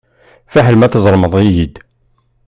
Fiḥel 0.51 0.75
ma 0.77 0.87
tzellmeḍ-iyi-d. 0.93 1.73